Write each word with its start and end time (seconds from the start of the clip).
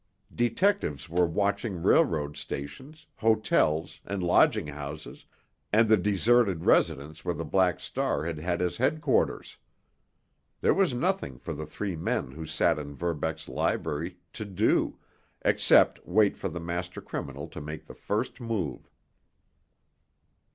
Detectives 0.33 1.07
were 1.09 1.27
watching 1.27 1.83
railroad 1.83 2.35
stations, 2.35 3.05
hotels, 3.17 3.99
and 4.03 4.23
lodging 4.23 4.65
houses, 4.65 5.25
and 5.71 5.87
the 5.87 5.95
deserted 5.95 6.65
residence 6.65 7.23
where 7.23 7.35
the 7.35 7.45
Black 7.45 7.79
Star 7.79 8.25
had 8.25 8.39
had 8.39 8.61
his 8.61 8.77
headquarters. 8.77 9.57
There 10.59 10.73
was 10.73 10.95
nothing 10.95 11.37
for 11.37 11.53
the 11.53 11.67
three 11.67 11.95
men 11.95 12.31
who 12.31 12.47
sat 12.47 12.79
in 12.79 12.95
Verbeck's 12.95 13.47
library 13.47 14.17
to 14.33 14.43
do 14.43 14.97
except 15.43 16.03
wait 16.03 16.35
for 16.35 16.49
the 16.49 16.59
master 16.59 16.99
criminal 16.99 17.47
to 17.49 17.61
make 17.61 17.85
the 17.85 17.93
first 17.93 18.41
move. 18.41 18.89